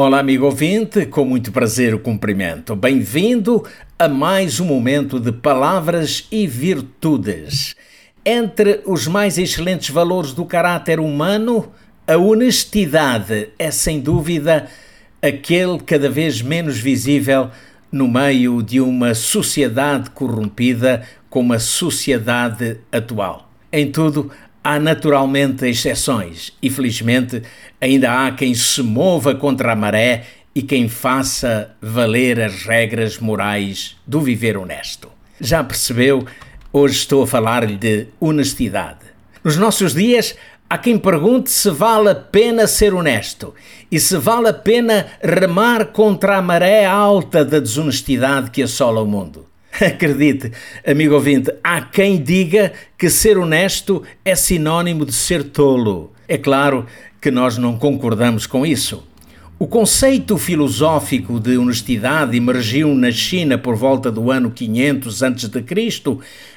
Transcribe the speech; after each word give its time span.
Olá, 0.00 0.20
amigo 0.20 0.44
ouvinte, 0.44 1.06
com 1.06 1.24
muito 1.24 1.50
prazer 1.50 1.92
o 1.92 1.98
cumprimento. 1.98 2.76
Bem-vindo 2.76 3.64
a 3.98 4.08
mais 4.08 4.60
um 4.60 4.64
momento 4.64 5.18
de 5.18 5.32
palavras 5.32 6.28
e 6.30 6.46
virtudes. 6.46 7.74
Entre 8.24 8.80
os 8.86 9.08
mais 9.08 9.38
excelentes 9.38 9.90
valores 9.90 10.32
do 10.32 10.44
caráter 10.44 11.00
humano, 11.00 11.72
a 12.06 12.16
honestidade 12.16 13.48
é 13.58 13.72
sem 13.72 13.98
dúvida 13.98 14.68
aquele 15.20 15.80
cada 15.80 16.08
vez 16.08 16.40
menos 16.40 16.78
visível 16.78 17.50
no 17.90 18.06
meio 18.06 18.62
de 18.62 18.80
uma 18.80 19.14
sociedade 19.14 20.10
corrompida 20.10 21.02
como 21.28 21.52
a 21.52 21.58
sociedade 21.58 22.78
atual. 22.92 23.50
Em 23.72 23.90
tudo, 23.90 24.30
há 24.62 24.78
naturalmente 24.78 25.66
exceções 25.66 26.52
e 26.62 26.70
felizmente 26.70 27.42
ainda 27.80 28.26
há 28.26 28.32
quem 28.32 28.54
se 28.54 28.82
mova 28.82 29.34
contra 29.34 29.72
a 29.72 29.76
maré 29.76 30.24
e 30.54 30.62
quem 30.62 30.88
faça 30.88 31.74
valer 31.80 32.40
as 32.40 32.64
regras 32.64 33.18
morais 33.18 33.96
do 34.06 34.20
viver 34.20 34.56
honesto. 34.56 35.08
Já 35.40 35.62
percebeu? 35.62 36.26
Hoje 36.72 36.96
estou 36.96 37.22
a 37.22 37.26
falar-lhe 37.26 37.76
de 37.76 38.08
honestidade. 38.20 39.00
Nos 39.42 39.56
nossos 39.56 39.94
dias, 39.94 40.36
há 40.68 40.76
quem 40.76 40.98
pergunte 40.98 41.50
se 41.50 41.70
vale 41.70 42.10
a 42.10 42.14
pena 42.14 42.66
ser 42.66 42.92
honesto 42.92 43.54
e 43.90 43.98
se 43.98 44.16
vale 44.18 44.48
a 44.48 44.54
pena 44.54 45.06
remar 45.22 45.86
contra 45.86 46.36
a 46.36 46.42
maré 46.42 46.84
alta 46.84 47.44
da 47.44 47.58
desonestidade 47.58 48.50
que 48.50 48.62
assola 48.62 49.00
o 49.00 49.06
mundo. 49.06 49.47
Acredite, 49.80 50.50
amigo 50.84 51.14
ouvinte, 51.14 51.52
há 51.62 51.80
quem 51.80 52.20
diga 52.20 52.72
que 52.96 53.08
ser 53.08 53.38
honesto 53.38 54.02
é 54.24 54.34
sinônimo 54.34 55.06
de 55.06 55.12
ser 55.12 55.44
tolo. 55.44 56.12
É 56.26 56.36
claro 56.36 56.84
que 57.20 57.30
nós 57.30 57.56
não 57.56 57.78
concordamos 57.78 58.44
com 58.44 58.66
isso. 58.66 59.04
O 59.56 59.66
conceito 59.66 60.36
filosófico 60.36 61.38
de 61.38 61.56
honestidade 61.56 62.36
emergiu 62.36 62.94
na 62.94 63.10
China 63.10 63.56
por 63.56 63.76
volta 63.76 64.10
do 64.10 64.30
ano 64.30 64.50
500 64.50 65.22
a.C., 65.22 65.48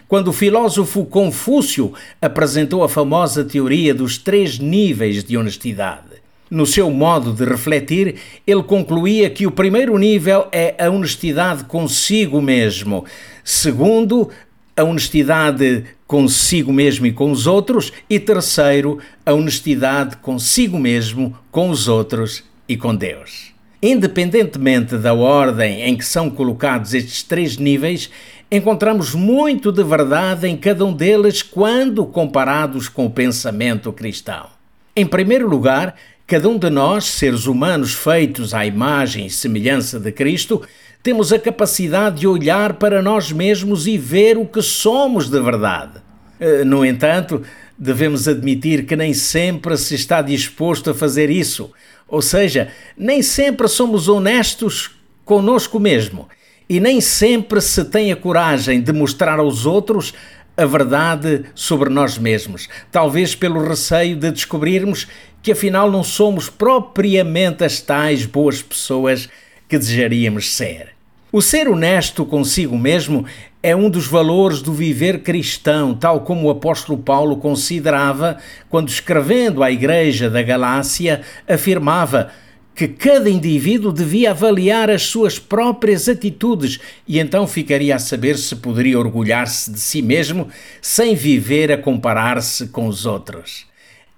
quando 0.07 0.27
o 0.27 0.33
filósofo 0.33 1.05
Confúcio 1.05 1.93
apresentou 2.21 2.83
a 2.83 2.89
famosa 2.89 3.45
teoria 3.45 3.93
dos 3.93 4.17
três 4.17 4.59
níveis 4.59 5.23
de 5.23 5.37
honestidade. 5.37 6.10
No 6.51 6.65
seu 6.65 6.91
modo 6.91 7.31
de 7.31 7.45
refletir, 7.45 8.15
ele 8.45 8.61
concluía 8.61 9.29
que 9.29 9.47
o 9.47 9.51
primeiro 9.51 9.97
nível 9.97 10.49
é 10.51 10.75
a 10.77 10.89
honestidade 10.89 11.63
consigo 11.63 12.41
mesmo, 12.41 13.05
segundo, 13.41 14.29
a 14.75 14.83
honestidade 14.83 15.85
consigo 16.05 16.73
mesmo 16.73 17.05
e 17.05 17.13
com 17.13 17.31
os 17.31 17.47
outros, 17.47 17.93
e 18.09 18.19
terceiro, 18.19 18.99
a 19.25 19.31
honestidade 19.31 20.17
consigo 20.17 20.77
mesmo, 20.77 21.33
com 21.49 21.69
os 21.69 21.87
outros 21.87 22.43
e 22.67 22.75
com 22.75 22.93
Deus. 22.93 23.53
Independentemente 23.81 24.97
da 24.97 25.13
ordem 25.13 25.83
em 25.83 25.95
que 25.95 26.03
são 26.03 26.29
colocados 26.29 26.93
estes 26.93 27.23
três 27.23 27.55
níveis, 27.55 28.09
encontramos 28.51 29.15
muito 29.15 29.71
de 29.71 29.85
verdade 29.85 30.49
em 30.49 30.57
cada 30.57 30.83
um 30.83 30.91
deles 30.91 31.41
quando 31.41 32.05
comparados 32.05 32.89
com 32.89 33.05
o 33.05 33.09
pensamento 33.09 33.93
cristão. 33.93 34.47
Em 34.93 35.05
primeiro 35.05 35.47
lugar, 35.47 35.95
cada 36.31 36.47
um 36.47 36.57
de 36.57 36.69
nós, 36.69 37.07
seres 37.07 37.45
humanos 37.45 37.93
feitos 37.93 38.53
à 38.53 38.65
imagem 38.65 39.25
e 39.25 39.29
semelhança 39.29 39.99
de 39.99 40.13
Cristo, 40.13 40.61
temos 41.03 41.33
a 41.33 41.37
capacidade 41.37 42.21
de 42.21 42.25
olhar 42.25 42.75
para 42.75 43.01
nós 43.01 43.33
mesmos 43.33 43.85
e 43.85 43.97
ver 43.97 44.37
o 44.37 44.45
que 44.45 44.61
somos 44.61 45.29
de 45.29 45.37
verdade. 45.41 45.99
Eh, 46.39 46.63
no 46.63 46.85
entanto, 46.85 47.43
devemos 47.77 48.29
admitir 48.29 48.85
que 48.85 48.95
nem 48.95 49.13
sempre 49.13 49.75
se 49.75 49.93
está 49.93 50.21
disposto 50.21 50.91
a 50.91 50.93
fazer 50.93 51.29
isso, 51.29 51.69
ou 52.07 52.21
seja, 52.21 52.69
nem 52.97 53.21
sempre 53.21 53.67
somos 53.67 54.07
honestos 54.07 54.91
conosco 55.25 55.81
mesmo 55.81 56.29
e 56.69 56.79
nem 56.79 57.01
sempre 57.01 57.59
se 57.59 57.83
tem 57.83 58.13
a 58.13 58.15
coragem 58.15 58.79
de 58.79 58.93
mostrar 58.93 59.37
aos 59.37 59.65
outros 59.65 60.13
a 60.55 60.65
verdade 60.65 61.45
sobre 61.55 61.89
nós 61.89 62.17
mesmos, 62.17 62.67
talvez 62.91 63.35
pelo 63.35 63.67
receio 63.67 64.15
de 64.15 64.31
descobrirmos 64.31 65.07
que 65.41 65.51
afinal 65.51 65.91
não 65.91 66.03
somos 66.03 66.49
propriamente 66.49 67.63
as 67.63 67.79
tais 67.79 68.25
boas 68.25 68.61
pessoas 68.61 69.27
que 69.67 69.77
desejaríamos 69.77 70.53
ser. 70.53 70.89
O 71.31 71.41
ser 71.41 71.69
honesto 71.69 72.25
consigo 72.25 72.77
mesmo 72.77 73.25
é 73.63 73.75
um 73.75 73.89
dos 73.89 74.05
valores 74.05 74.61
do 74.61 74.73
viver 74.73 75.21
cristão, 75.21 75.93
tal 75.93 76.21
como 76.21 76.47
o 76.47 76.49
apóstolo 76.49 76.97
Paulo 76.97 77.37
considerava 77.37 78.37
quando, 78.69 78.89
escrevendo 78.89 79.63
à 79.63 79.71
igreja 79.71 80.29
da 80.29 80.41
Galácia, 80.41 81.21
afirmava 81.47 82.31
que 82.75 82.87
cada 82.87 83.29
indivíduo 83.29 83.91
devia 83.91 84.31
avaliar 84.31 84.89
as 84.89 85.03
suas 85.03 85.37
próprias 85.37 86.07
atitudes 86.07 86.79
e 87.07 87.19
então 87.19 87.45
ficaria 87.45 87.95
a 87.95 87.99
saber 87.99 88.37
se 88.37 88.55
poderia 88.55 88.97
orgulhar-se 88.97 89.71
de 89.71 89.79
si 89.79 90.01
mesmo 90.01 90.47
sem 90.81 91.15
viver 91.15 91.71
a 91.71 91.77
comparar-se 91.77 92.67
com 92.67 92.87
os 92.87 93.05
outros. 93.05 93.65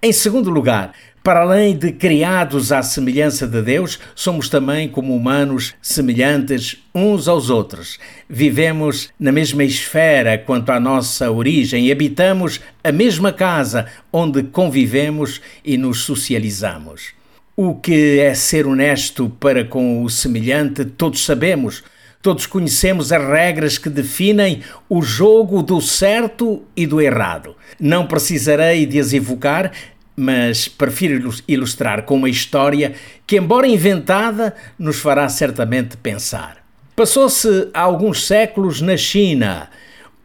Em 0.02 0.12
segundo 0.12 0.50
lugar, 0.50 0.92
para 1.24 1.40
além 1.40 1.74
de 1.74 1.90
criados 1.90 2.70
à 2.70 2.82
semelhança 2.82 3.46
de 3.46 3.62
Deus, 3.62 3.98
somos 4.14 4.50
também, 4.50 4.86
como 4.86 5.16
humanos, 5.16 5.74
semelhantes 5.80 6.76
uns 6.94 7.26
aos 7.26 7.48
outros. 7.48 7.98
Vivemos 8.28 9.08
na 9.18 9.32
mesma 9.32 9.64
esfera 9.64 10.36
quanto 10.36 10.68
à 10.68 10.78
nossa 10.78 11.30
origem 11.30 11.86
e 11.86 11.92
habitamos 11.92 12.60
a 12.84 12.92
mesma 12.92 13.32
casa 13.32 13.86
onde 14.12 14.42
convivemos 14.42 15.40
e 15.64 15.78
nos 15.78 16.02
socializamos. 16.02 17.14
O 17.56 17.76
que 17.76 18.18
é 18.18 18.34
ser 18.34 18.66
honesto 18.66 19.30
para 19.38 19.64
com 19.64 20.02
o 20.02 20.10
semelhante, 20.10 20.84
todos 20.84 21.24
sabemos. 21.24 21.84
Todos 22.20 22.46
conhecemos 22.46 23.12
as 23.12 23.24
regras 23.24 23.78
que 23.78 23.88
definem 23.88 24.60
o 24.88 25.00
jogo 25.00 25.62
do 25.62 25.80
certo 25.80 26.64
e 26.76 26.84
do 26.84 27.00
errado. 27.00 27.54
Não 27.78 28.08
precisarei 28.08 28.84
de 28.86 28.98
as 28.98 29.12
evocar, 29.12 29.70
mas 30.16 30.66
prefiro 30.66 31.32
ilustrar 31.46 32.02
com 32.02 32.16
uma 32.16 32.28
história 32.28 32.94
que, 33.24 33.36
embora 33.36 33.68
inventada, 33.68 34.52
nos 34.76 34.98
fará 34.98 35.28
certamente 35.28 35.96
pensar. 35.96 36.56
Passou-se 36.96 37.68
há 37.72 37.82
alguns 37.82 38.26
séculos 38.26 38.80
na 38.80 38.96
China. 38.96 39.70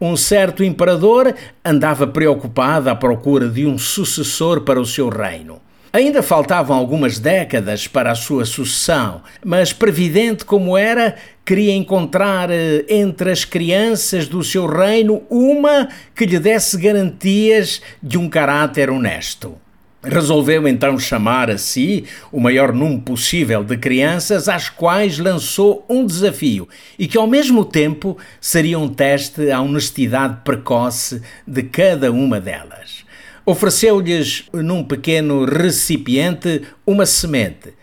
Um 0.02 0.18
certo 0.18 0.64
imperador 0.64 1.36
andava 1.64 2.08
preocupado 2.08 2.90
à 2.90 2.96
procura 2.96 3.48
de 3.48 3.68
um 3.68 3.78
sucessor 3.78 4.62
para 4.62 4.82
o 4.82 4.86
seu 4.86 5.10
reino. 5.10 5.62
Ainda 5.92 6.22
faltavam 6.22 6.78
algumas 6.78 7.18
décadas 7.18 7.88
para 7.88 8.12
a 8.12 8.16
sua 8.16 8.46
sucessão, 8.46 9.24
mas, 9.44 9.74
previdente 9.74 10.46
como 10.46 10.78
era, 10.78 11.16
queria 11.44 11.74
encontrar 11.74 12.52
eh, 12.52 12.86
entre 12.88 13.32
as 13.32 13.44
crianças 13.44 14.28
do 14.28 14.44
seu 14.44 14.68
reino 14.68 15.24
uma 15.32 15.90
que 16.16 16.28
lhe 16.28 16.38
desse 16.38 16.78
garantias 16.78 17.82
de 18.04 18.20
um 18.20 18.30
caráter 18.30 18.92
honesto. 18.92 19.58
Resolveu 20.04 20.68
então 20.68 20.98
chamar 21.00 21.50
a 21.50 21.58
si 21.58 22.06
o 22.32 22.40
maior 22.40 22.72
número 22.72 23.02
possível 23.02 23.64
de 23.64 23.76
crianças, 23.76 24.48
às 24.48 24.70
quais 24.70 25.18
lançou 25.18 25.84
um 25.90 26.06
desafio 26.06 26.70
e 27.00 27.08
que 27.08 27.18
ao 27.18 27.26
mesmo 27.26 27.66
tempo 27.66 28.16
seria 28.40 28.78
um 28.78 28.88
teste 28.88 29.50
à 29.50 29.60
honestidade 29.60 30.38
precoce 30.44 31.20
de 31.48 31.64
cada 31.64 32.12
uma 32.12 32.40
delas. 32.40 33.09
Ofereceu-lhes 33.50 34.44
num 34.54 34.84
pequeno 34.84 35.44
recipiente 35.44 36.62
uma 36.86 37.04
semente, 37.04 37.74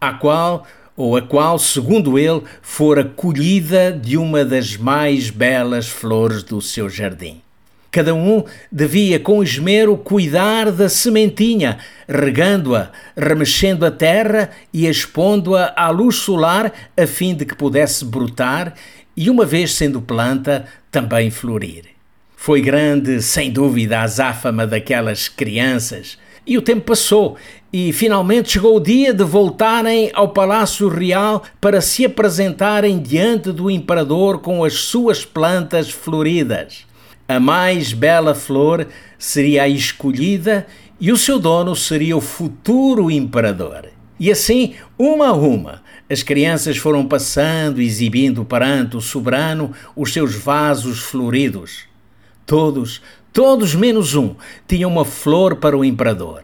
a 0.00 0.14
qual 0.14 0.66
ou 0.96 1.14
a 1.14 1.20
qual, 1.20 1.58
segundo 1.58 2.18
ele, 2.18 2.42
fora 2.62 3.04
colhida 3.04 3.92
de 3.92 4.16
uma 4.16 4.46
das 4.46 4.78
mais 4.78 5.28
belas 5.28 5.86
flores 5.86 6.42
do 6.42 6.62
seu 6.62 6.88
jardim. 6.88 7.42
Cada 7.90 8.14
um 8.14 8.44
devia 8.72 9.20
com 9.20 9.42
esmero 9.42 9.94
cuidar 9.94 10.72
da 10.72 10.88
sementinha, 10.88 11.76
regando-a, 12.08 12.90
remexendo 13.14 13.84
a 13.84 13.90
terra 13.90 14.48
e 14.72 14.86
expondo-a 14.86 15.74
à 15.76 15.90
luz 15.90 16.16
solar 16.16 16.72
a 16.96 17.06
fim 17.06 17.34
de 17.34 17.44
que 17.44 17.54
pudesse 17.54 18.06
brotar 18.06 18.72
e, 19.14 19.28
uma 19.28 19.44
vez 19.44 19.74
sendo 19.74 20.00
planta, 20.00 20.64
também 20.90 21.30
florir. 21.30 21.99
Foi 22.42 22.62
grande, 22.62 23.20
sem 23.20 23.50
dúvida, 23.50 23.98
a 23.98 24.02
azáfama 24.04 24.66
daquelas 24.66 25.28
crianças 25.28 26.16
E 26.46 26.56
o 26.56 26.62
tempo 26.62 26.86
passou 26.86 27.36
e 27.70 27.92
finalmente 27.92 28.52
chegou 28.52 28.78
o 28.78 28.80
dia 28.80 29.12
de 29.12 29.22
voltarem 29.22 30.10
ao 30.14 30.30
Palácio 30.30 30.88
Real 30.88 31.42
para 31.60 31.82
se 31.82 32.02
apresentarem 32.02 32.98
diante 32.98 33.52
do 33.52 33.70
imperador 33.70 34.38
com 34.38 34.64
as 34.64 34.72
suas 34.72 35.22
plantas 35.22 35.90
floridas. 35.90 36.86
A 37.28 37.38
mais 37.38 37.92
bela 37.92 38.34
flor 38.34 38.86
seria 39.18 39.64
a 39.64 39.68
escolhida 39.68 40.66
e 40.98 41.12
o 41.12 41.18
seu 41.18 41.38
dono 41.38 41.76
seria 41.76 42.16
o 42.16 42.22
futuro 42.22 43.10
imperador. 43.10 43.90
E 44.18 44.30
assim, 44.30 44.76
uma 44.98 45.28
a 45.28 45.34
uma, 45.34 45.82
as 46.08 46.22
crianças 46.22 46.78
foram 46.78 47.06
passando, 47.06 47.82
exibindo 47.82 48.46
perante 48.46 48.96
o 48.96 49.00
soberano 49.02 49.72
os 49.94 50.10
seus 50.10 50.34
vasos 50.34 51.00
floridos. 51.00 51.89
Todos, 52.46 53.00
todos 53.32 53.74
menos 53.74 54.14
um, 54.14 54.34
tinham 54.66 54.90
uma 54.90 55.04
flor 55.04 55.56
para 55.56 55.76
o 55.76 55.84
imperador. 55.84 56.42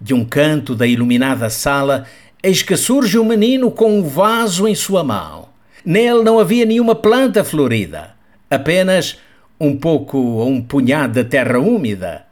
De 0.00 0.14
um 0.14 0.24
canto 0.24 0.74
da 0.74 0.86
iluminada 0.86 1.48
sala, 1.50 2.06
eis 2.42 2.62
que 2.62 2.76
surge 2.76 3.18
um 3.18 3.24
menino 3.24 3.70
com 3.70 3.98
um 3.98 4.02
vaso 4.02 4.68
em 4.68 4.74
sua 4.74 5.02
mão. 5.02 5.48
Nele 5.84 6.22
não 6.22 6.38
havia 6.38 6.64
nenhuma 6.64 6.94
planta 6.94 7.44
florida, 7.44 8.14
apenas 8.50 9.18
um 9.58 9.76
pouco 9.76 10.18
ou 10.18 10.48
um 10.48 10.62
punhado 10.62 11.14
de 11.14 11.24
terra 11.24 11.58
úmida. 11.58 12.26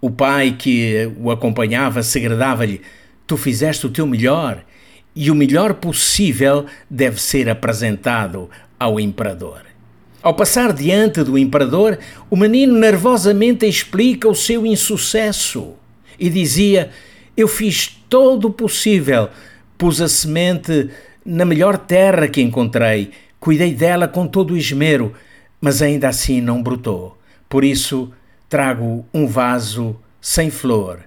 O 0.00 0.10
pai 0.10 0.54
que 0.58 1.10
o 1.18 1.30
acompanhava 1.30 2.02
segredava-lhe: 2.02 2.80
Tu 3.26 3.36
fizeste 3.36 3.86
o 3.86 3.90
teu 3.90 4.06
melhor, 4.06 4.62
e 5.14 5.30
o 5.30 5.34
melhor 5.34 5.74
possível 5.74 6.66
deve 6.88 7.20
ser 7.20 7.48
apresentado 7.48 8.48
ao 8.78 9.00
imperador. 9.00 9.67
Ao 10.20 10.34
passar 10.34 10.72
diante 10.72 11.22
do 11.22 11.38
imperador, 11.38 11.98
o 12.28 12.36
menino 12.36 12.76
nervosamente 12.76 13.66
explica 13.66 14.28
o 14.28 14.34
seu 14.34 14.66
insucesso 14.66 15.74
e 16.18 16.28
dizia: 16.28 16.90
Eu 17.36 17.46
fiz 17.46 17.86
todo 18.08 18.48
o 18.48 18.52
possível, 18.52 19.28
pus 19.76 20.00
a 20.00 20.08
semente 20.08 20.90
na 21.24 21.44
melhor 21.44 21.78
terra 21.78 22.26
que 22.26 22.42
encontrei, 22.42 23.12
cuidei 23.38 23.74
dela 23.74 24.08
com 24.08 24.26
todo 24.26 24.54
o 24.54 24.56
esmero, 24.56 25.14
mas 25.60 25.80
ainda 25.82 26.08
assim 26.08 26.40
não 26.40 26.62
brotou. 26.62 27.16
Por 27.48 27.62
isso, 27.62 28.10
trago 28.48 29.06
um 29.14 29.24
vaso 29.24 29.96
sem 30.20 30.50
flor, 30.50 30.98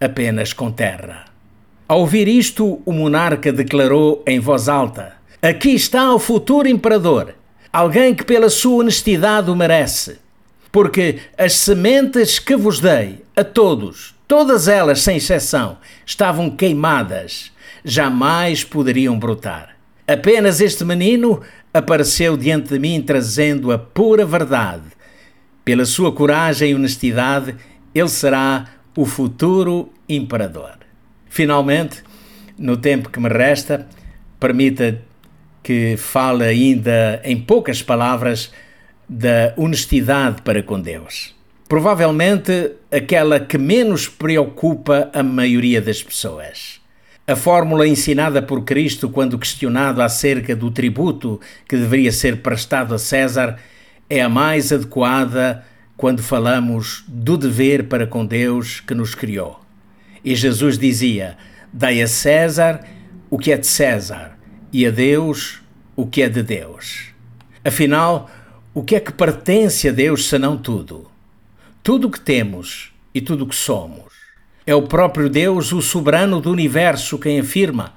apenas 0.00 0.52
com 0.52 0.72
terra. 0.72 1.26
Ao 1.86 2.00
ouvir 2.00 2.26
isto, 2.26 2.82
o 2.84 2.92
monarca 2.92 3.52
declarou 3.52 4.20
em 4.26 4.40
voz 4.40 4.68
alta: 4.68 5.12
Aqui 5.40 5.70
está 5.70 6.12
o 6.12 6.18
futuro 6.18 6.66
imperador 6.66 7.37
alguém 7.78 8.12
que 8.12 8.24
pela 8.24 8.50
sua 8.50 8.80
honestidade 8.80 9.50
o 9.50 9.56
merece. 9.56 10.18
Porque 10.72 11.20
as 11.36 11.54
sementes 11.54 12.38
que 12.38 12.56
vos 12.56 12.80
dei 12.80 13.22
a 13.36 13.44
todos, 13.44 14.16
todas 14.26 14.66
elas 14.66 15.00
sem 15.00 15.16
exceção, 15.16 15.78
estavam 16.04 16.50
queimadas, 16.50 17.52
jamais 17.84 18.64
poderiam 18.64 19.16
brotar. 19.16 19.76
Apenas 20.06 20.60
este 20.60 20.84
menino 20.84 21.40
apareceu 21.72 22.36
diante 22.36 22.70
de 22.70 22.78
mim 22.80 23.00
trazendo 23.00 23.70
a 23.70 23.78
pura 23.78 24.26
verdade. 24.26 24.88
Pela 25.64 25.84
sua 25.84 26.10
coragem 26.12 26.72
e 26.72 26.74
honestidade, 26.74 27.54
ele 27.94 28.08
será 28.08 28.66
o 28.96 29.06
futuro 29.06 29.92
imperador. 30.08 30.78
Finalmente, 31.28 32.02
no 32.58 32.76
tempo 32.76 33.08
que 33.08 33.20
me 33.20 33.28
resta, 33.28 33.86
permita 34.40 35.00
que 35.68 35.98
fala 35.98 36.44
ainda 36.44 37.20
em 37.22 37.38
poucas 37.38 37.82
palavras 37.82 38.50
da 39.06 39.52
honestidade 39.54 40.40
para 40.40 40.62
com 40.62 40.80
Deus. 40.80 41.34
Provavelmente 41.68 42.72
aquela 42.90 43.38
que 43.38 43.58
menos 43.58 44.08
preocupa 44.08 45.10
a 45.12 45.22
maioria 45.22 45.82
das 45.82 46.02
pessoas. 46.02 46.80
A 47.26 47.36
fórmula 47.36 47.86
ensinada 47.86 48.40
por 48.40 48.64
Cristo 48.64 49.10
quando 49.10 49.38
questionado 49.38 50.00
acerca 50.00 50.56
do 50.56 50.70
tributo 50.70 51.38
que 51.68 51.76
deveria 51.76 52.12
ser 52.12 52.38
prestado 52.40 52.94
a 52.94 52.98
César 52.98 53.58
é 54.08 54.22
a 54.22 54.28
mais 54.30 54.72
adequada 54.72 55.62
quando 55.98 56.22
falamos 56.22 57.04
do 57.06 57.36
dever 57.36 57.88
para 57.88 58.06
com 58.06 58.24
Deus 58.24 58.80
que 58.80 58.94
nos 58.94 59.14
criou. 59.14 59.60
E 60.24 60.34
Jesus 60.34 60.78
dizia: 60.78 61.36
Dai 61.70 62.00
a 62.00 62.08
César 62.08 62.80
o 63.28 63.36
que 63.36 63.52
é 63.52 63.58
de 63.58 63.66
César 63.66 64.37
e 64.72 64.86
a 64.86 64.90
Deus 64.90 65.60
o 65.96 66.06
que 66.06 66.22
é 66.22 66.28
de 66.28 66.42
Deus. 66.42 67.08
Afinal, 67.64 68.30
o 68.72 68.82
que 68.82 68.94
é 68.94 69.00
que 69.00 69.12
pertence 69.12 69.88
a 69.88 69.92
Deus 69.92 70.28
senão 70.28 70.56
tudo? 70.56 71.10
Tudo 71.82 72.08
o 72.08 72.10
que 72.10 72.20
temos 72.20 72.92
e 73.14 73.20
tudo 73.20 73.44
o 73.44 73.48
que 73.48 73.56
somos. 73.56 74.12
É 74.66 74.74
o 74.74 74.82
próprio 74.82 75.28
Deus, 75.28 75.72
o 75.72 75.80
soberano 75.80 76.40
do 76.40 76.52
universo, 76.52 77.18
quem 77.18 77.40
afirma: 77.40 77.94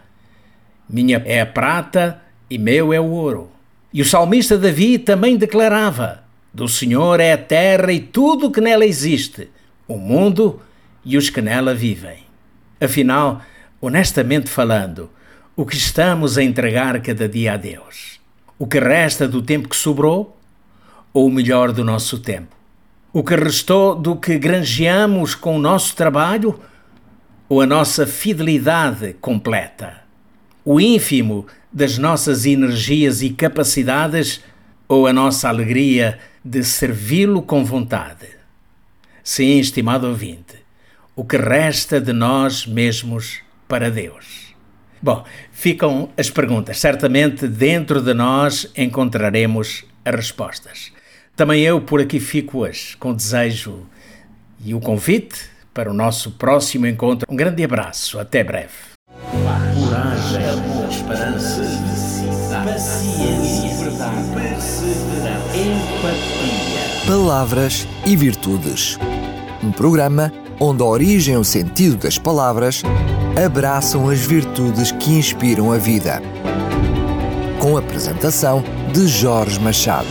Minha 0.90 1.22
é 1.26 1.42
a 1.42 1.46
prata 1.46 2.22
e 2.50 2.58
meu 2.58 2.94
é 2.94 3.00
o 3.00 3.06
ouro. 3.06 3.52
E 3.94 4.02
o 4.02 4.06
salmista 4.06 4.58
Davi 4.58 4.98
também 4.98 5.38
declarava: 5.38 6.24
Do 6.54 6.68
Senhor 6.68 7.20
é 7.20 7.34
a 7.34 7.38
terra 7.38 7.92
e 7.92 8.00
tudo 8.00 8.48
o 8.48 8.52
que 8.52 8.62
nela 8.62 8.86
existe, 8.86 9.50
o 9.88 9.98
mundo 9.98 10.62
e 11.04 11.18
os 11.18 11.30
que 11.30 11.42
nela 11.42 11.76
vivem. 11.76 12.24
Afinal, 12.80 13.42
honestamente 13.82 14.50
falando, 14.50 15.10
o 15.56 15.66
que 15.66 15.76
estamos 15.76 16.38
a 16.38 16.44
entregar 16.44 17.02
cada 17.02 17.28
dia 17.28 17.54
a 17.54 17.58
Deus? 17.58 18.22
O 18.58 18.66
que 18.66 18.80
resta 18.80 19.28
do 19.28 19.42
tempo 19.42 19.68
que 19.68 19.76
sobrou 19.76 20.38
ou 21.14 21.28
o 21.28 21.32
melhor 21.32 21.74
do 21.74 21.84
nosso 21.84 22.20
tempo? 22.20 22.56
O 23.12 23.22
que 23.22 23.36
restou 23.36 23.94
do 23.94 24.16
que 24.16 24.38
granjeamos 24.38 25.36
com 25.36 25.58
o 25.58 25.60
nosso 25.60 25.94
trabalho 25.96 26.58
ou 27.50 27.60
a 27.60 27.66
nossa 27.66 28.08
fidelidade 28.08 29.14
completa? 29.20 30.02
O 30.64 30.80
ínfimo 30.80 31.46
das 31.72 31.98
nossas 31.98 32.46
energias 32.46 33.22
e 33.22 33.32
capacidades 33.32 34.42
ou 34.88 35.06
a 35.06 35.12
nossa 35.12 35.50
alegria 35.50 36.18
de 36.46 36.64
servi-lo 36.64 37.42
com 37.42 37.66
vontade? 37.66 38.30
Sim, 39.22 39.60
estimado 39.60 40.08
ouvinte, 40.08 40.56
o 41.14 41.26
que 41.26 41.36
resta 41.36 42.00
de 42.00 42.14
nós 42.14 42.66
mesmos 42.66 43.42
para 43.68 43.92
Deus. 43.92 44.51
Bom, 45.02 45.24
ficam 45.52 46.10
as 46.16 46.30
perguntas. 46.30 46.80
Certamente 46.80 47.48
dentro 47.48 48.02
de 48.02 48.14
nós 48.14 48.72
encontraremos 48.78 49.84
as 50.06 50.16
respostas. 50.16 50.92
Também 51.36 51.62
eu 51.62 51.82
por 51.82 52.00
aqui 52.00 52.20
fico 52.20 52.60
hoje 52.60 52.96
com 52.98 53.12
o 53.12 53.16
desejo 53.16 53.88
e 54.64 54.76
o 54.76 54.80
convite 54.80 55.50
para 55.74 55.90
o 55.90 55.94
nosso 55.94 56.32
próximo 56.32 56.86
encontro. 56.86 57.26
Um 57.30 57.36
grande 57.36 57.64
abraço, 57.64 58.20
até 58.20 58.44
breve. 58.44 58.92
Coragem, 59.32 60.50
amor, 60.50 60.90
esperança, 60.90 61.62
paciência, 62.64 63.84
verdade, 63.84 64.30
perseverança, 64.36 65.58
empatia. 65.58 67.08
Palavras 67.08 67.88
e 68.06 68.16
virtudes. 68.16 69.00
Um 69.64 69.72
programa 69.72 70.32
onde 70.60 70.84
a 70.84 70.86
origem 70.86 71.34
e 71.34 71.38
o 71.38 71.44
sentido 71.44 71.98
das 71.98 72.18
palavras 72.18 72.84
abraçam 73.44 74.10
as 74.10 74.20
virtudes 74.20 74.91
que 75.02 75.12
inspiram 75.12 75.72
a 75.72 75.78
vida. 75.78 76.22
Com 77.60 77.76
a 77.76 77.80
apresentação 77.80 78.64
de 78.94 79.08
Jorge 79.08 79.60
Machado. 79.60 80.08